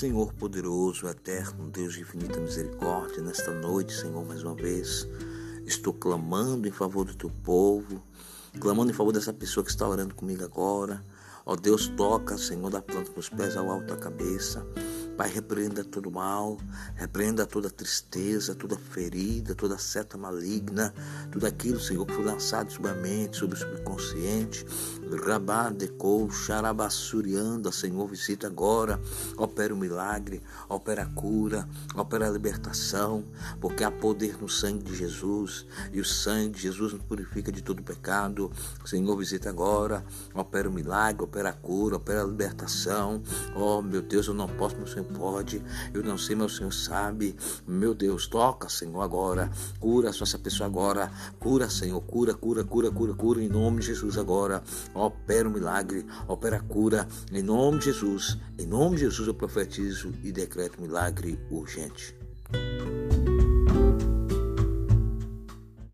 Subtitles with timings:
[0.00, 5.06] Senhor poderoso, eterno, Deus de infinita misericórdia, nesta noite, Senhor, mais uma vez,
[5.66, 8.02] estou clamando em favor do teu povo,
[8.58, 11.04] clamando em favor dessa pessoa que está orando comigo agora.
[11.44, 14.66] Ó Deus, toca, Senhor, da planta dos pés ao alto da cabeça.
[15.20, 16.56] Pai, repreenda todo mal,
[16.94, 20.94] repreenda toda tristeza, toda ferida, toda seta maligna,
[21.30, 24.64] tudo aquilo, Senhor, que foi lançado sobre a mente, sobre o subconsciente.
[25.26, 28.98] Rabadecou, xarabassurianda, Senhor, visita agora,
[29.36, 33.22] opera o milagre, opera a cura, opera a libertação,
[33.60, 37.60] porque há poder no sangue de Jesus e o sangue de Jesus nos purifica de
[37.60, 38.50] todo pecado.
[38.86, 43.22] Senhor, visita agora, opera o milagre, opera a cura, opera a libertação.
[43.54, 46.72] Oh, meu Deus, eu não posso, meu Senhor pode, eu não sei, mas o Senhor
[46.72, 47.36] sabe.
[47.66, 49.50] Meu Deus, toca, Senhor, agora.
[49.78, 51.10] Cura essa pessoa agora.
[51.38, 54.62] Cura, Senhor, cura, cura, cura, cura, cura, em nome de Jesus agora.
[54.94, 58.38] Opera o milagre, opera a cura, em nome de Jesus.
[58.58, 62.14] Em nome de Jesus eu profetizo e decreto milagre urgente.